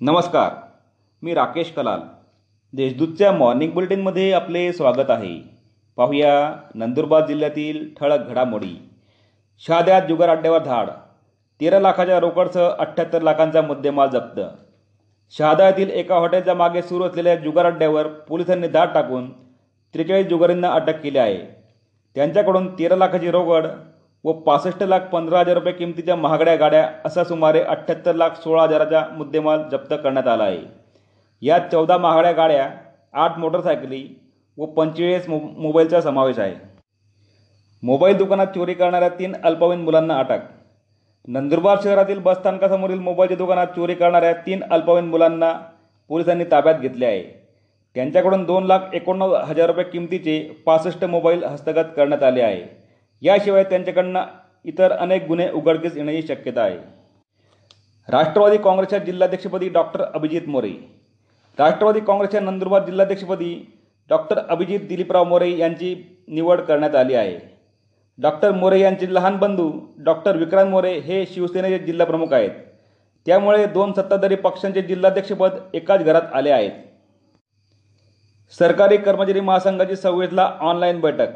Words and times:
नमस्कार 0.00 0.50
मी 1.22 1.34
राकेश 1.34 1.72
कलाल. 1.72 2.00
देशदूतच्या 2.72 3.32
मॉर्निंग 3.32 3.72
बुलेटिनमध्ये 3.72 4.32
आपले 4.32 4.72
स्वागत 4.72 5.10
आहे. 5.10 5.40
पाहूया 5.96 6.56
नंदुरबार 6.74 7.26
जिल्ह्यातील 7.26 7.94
ठळक 8.00 8.28
घडामोडी. 8.28 8.90
शहाद्यात 9.58 10.02
जुगार 10.08 10.28
अड्ड्यावर 10.28 10.58
धाड. 10.58 10.88
तेरा 11.60 11.80
लाखाच्या 11.80 12.20
रोकडसह 12.20 12.68
अठ्ठ्याहत्तर 12.78 13.22
लाखांचा 13.22 13.62
मुद्देमाल 13.62 14.08
जप्त. 14.08 14.40
शहादा 15.30 15.68
येथील 15.68 15.90
एका 15.90 16.16
हॉटेलच्या 16.16 16.54
मागे 16.54 16.82
सुरू 16.82 17.04
असलेल्या 17.04 17.36
जुगार 17.36 17.66
अड्ड्यावर 17.66 18.06
पोलिसांनी 18.06 18.68
धाड 18.68 18.88
टाकून 18.94 19.30
त्रेचाळीस 19.94 20.26
जुगारींना 20.26 20.72
अटक 20.72 21.00
केली 21.00 21.18
आहे. 21.18 21.62
त्यांच्याकडून 22.14 22.78
तेरा 22.78 22.96
लाखाची 22.96 23.30
रोकड 23.30 23.66
व 24.26 24.32
पासष्ट 24.32 24.82
लाख 24.82 25.00
पंधरा 25.00 25.38
हजार 25.38 25.54
रुपये 25.54 25.72
किमतीच्या 25.72 26.16
महागड्या 26.16 26.54
गाड्या 26.56 26.88
असा 27.04 27.24
सुमारे 27.24 27.60
अठ्ठ्याहत्तर 27.60 28.14
लाख 28.14 28.30
सोळा 28.30 28.62
हजाराचा 28.62 29.02
मुद्देमाल 29.12 29.62
जप्त 29.72 29.94
करण्यात 30.02 30.28
आला 30.28 30.44
आहे. 30.44 30.60
यात 31.42 31.60
चौदा 31.72 31.96
महागड्या 31.96 32.32
गाड्या 32.32 32.68
आठ 33.14 33.38
मोटरसायकली 33.38 34.04
व 34.58 34.66
पंचेचाळीस 34.66 35.28
मो 35.28 35.38
मोबाईलचा 35.38 36.00
समावेश 36.00 36.38
आहे. 36.38 36.54
मोबाईल 37.82 38.16
दुकानात 38.16 38.46
चोरी 38.46 38.74
करणाऱ्या 38.74 39.08
तीन 39.08 39.34
अल्पवयीन 39.44 39.80
मुलांना 39.80 40.18
अटक. 40.18 40.40
नंदुरबार 41.28 41.78
शहरातील 41.84 42.18
बसस्थानकासमोरील 42.18 42.98
मोबाईलच्या 42.98 43.36
दुकानात 43.36 43.66
चोरी 43.66 43.94
करणाऱ्या 43.94 44.32
तीन 44.32 44.62
अल्पवयीन 44.70 45.04
मुलांना 45.04 45.52
पोलिसांनी 46.08 46.44
ताब्यात 46.44 46.74
घेतले 46.74 47.06
आहे. 47.06 47.22
त्यांच्याकडून 47.94 48.44
दोन 48.44 48.64
लाख 48.64 48.78
एकोणनव्वद 48.92 49.40
हजार 49.40 49.66
रुपये 49.66 49.84
किमतीचे 49.84 50.62
पासष्ट 50.66 51.04
मोबाईल 51.04 51.44
हस्तगत 51.44 51.94
करण्यात 51.96 52.22
आले 52.22 52.42
आहे. 52.42 52.85
याशिवाय 53.22 53.64
त्यांच्याकडनं 53.64 54.24
इतर 54.64 54.92
अनेक 54.92 55.26
गुन्हे 55.26 55.50
उघडकीस 55.50 55.96
येण्याची 55.96 56.26
शक्यता 56.26 56.62
आहे. 56.62 56.76
राष्ट्रवादी 58.08 58.56
काँग्रेसच्या 58.56 58.98
जिल्हाध्यक्षपदी 58.98 59.68
डॉक्टर 59.68 60.02
अभिजित 60.04 60.48
मोरे 60.48 60.70
राष्ट्रवादी 61.58 62.00
काँग्रेसच्या 62.00 62.40
नंदुरबार 62.40 62.84
जिल्हाध्यक्षपदी 62.84 63.54
डॉक्टर 64.10 64.38
अभिजित 64.38 64.80
दिलीपराव 64.88 65.24
मोरे 65.24 65.50
यांची 65.58 65.94
निवड 66.28 66.60
करण्यात 66.60 66.94
आली 66.94 67.14
आहे. 67.14 67.38
डॉक्टर 68.18 68.52
मोरे 68.52 68.80
यांचे 68.80 69.12
लहान 69.14 69.36
बंधू 69.36 69.70
डॉक्टर 69.98 70.36
विक्रांत 70.36 70.70
मोरे 70.70 70.92
हे 70.98 71.24
शिवसेनेचे 71.26 71.78
जिल्हाप्रमुख 71.78 72.32
आहेत. 72.32 72.50
त्यामुळे 73.26 73.66
दोन 73.66 73.92
सत्ताधारी 73.92 74.34
पक्षांचे 74.34 74.82
जिल्हाध्यक्षपद 74.82 75.58
एकाच 75.74 76.04
घरात 76.04 76.34
आले 76.34 76.50
आहेत. 76.50 76.72
सरकारी 78.54 78.96
कर्मचारी 78.96 79.40
महासंघाची 79.40 79.96
सव्वीसला 79.96 80.44
ऑनलाईन 80.60 81.00
बैठक 81.00 81.28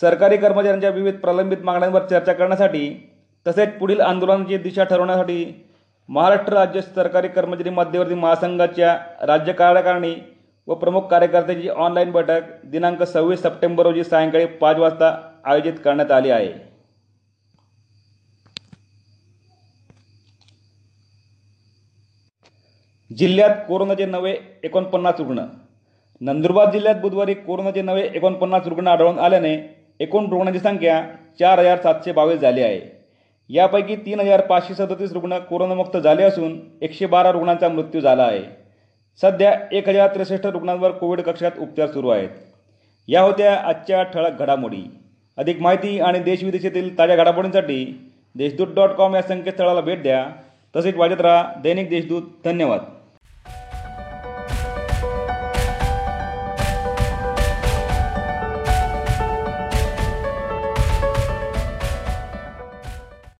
सरकारी 0.00 0.36
कर्मचाऱ्यांच्या 0.36 0.90
विविध 0.90 1.16
प्रलंबित 1.16 1.58
मागण्यांवर 1.62 2.06
चर्चा 2.06 2.32
करण्यासाठी 2.32 3.10
तसेच 3.46 3.78
पुढील 3.78 4.00
आंदोलनाची 4.00 4.56
दिशा 4.56 4.84
ठरवण्यासाठी 4.84 5.68
महाराष्ट्र 6.08 6.52
राज्य 6.52 6.80
सरकारी 6.80 7.28
कर्मचारी 7.28 7.70
मध्यवर्ती 7.70 8.14
महासंघाच्या 8.14 8.98
राज्य 9.26 9.52
कार्यकारिणी 9.52 10.14
व 10.66 10.74
प्रमुख 10.74 11.02
कार्यकर्त्यांची 11.02 11.68
ऑनलाईन 11.68 12.10
बैठक 12.10 12.42
दिनांक 12.64 13.02
सव्वीस 13.02 13.42
सप्टेंबर 13.42 13.86
रोजी 13.86 14.04
सायंकाळी 14.04 14.44
पाच 14.44 14.76
वाजता 14.76 15.16
आयोजित 15.44 15.72
करण्यात 15.84 16.10
आली 16.10 16.30
आहे. 16.30 16.52
जिल्ह्यात 23.18 23.56
कोरोनाचे 23.68 24.06
नवे 24.06 24.36
एकोणपन्नास 24.62 25.14
रुग्ण. 25.18 25.44
नंदुरबार 26.20 26.72
जिल्ह्यात 26.72 26.94
बुधवारी 26.94 27.34
कोरोनाचे 27.34 27.82
नवे 27.82 28.10
एकोणपन्नास 28.14 28.66
रुग्ण 28.66 28.88
आढळून 28.88 29.18
आल्याने 29.18 29.81
एकूण 30.00 30.26
रुग्णांची 30.26 30.60
संख्या 30.60 31.06
चार 31.38 31.58
हजार 31.58 31.80
सातशे 31.80 32.12
बावीस 32.12 32.40
झाली 32.40 32.62
आहे. 32.62 33.02
यापैकी 33.48 33.96
तीन 33.96 34.20
हजार 34.20 34.40
पाचशे 34.40 34.74
सदतीस 34.74 35.12
रुग्ण 35.12 35.38
कोरोनामुक्त 35.38 35.96
झाले 35.96 36.22
असून 36.22 36.60
एकशे 36.82 37.06
बारा 37.06 37.32
रुग्णांचा 37.32 37.68
मृत्यू 37.68 38.00
झाला 38.00 38.22
आहे. 38.22 38.42
सध्या 39.20 39.54
एक 39.72 39.88
हजार 39.88 40.14
त्रेसष्ट 40.14 40.46
रुग्णांवर 40.46 40.90
कोविड 40.90 41.20
कक्षात 41.20 41.50
उपचार 41.58 41.86
सुरू 41.86 42.08
आहेत. 42.08 42.28
या 43.08 43.20
होत्या 43.20 43.54
आजच्या 43.54 44.02
ठळक 44.02 44.38
घडामोडी. 44.38 44.90
अधिक 45.36 45.60
माहिती 45.60 46.00
आणि 46.00 46.18
देशविदेशातील 46.18 46.98
ताज्या 46.98 47.16
घडामोडींसाठी 47.16 48.10
देशदूत 48.34 48.66
डॉट 48.74 48.90
कॉम 48.90 49.14
या 49.14 49.22
संकेतस्थळाला 49.22 49.80
भेट 49.80 50.02
द्या. 50.02 50.26
तसेच 50.76 50.96
वाजत 50.96 51.20
राहा 51.20 51.52
दैनिक 51.62 51.88
देशदूत. 51.88 52.22
धन्यवाद. 52.44 52.80